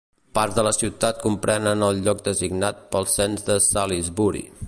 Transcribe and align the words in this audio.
Parts 0.35 0.55
de 0.59 0.61
la 0.67 0.71
ciutat 0.77 1.19
comprenen 1.25 1.85
el 1.89 2.01
lloc 2.07 2.25
designat 2.29 2.81
pel 2.95 3.07
cens 3.17 3.47
de 3.51 3.61
Salisbury. 3.67 4.45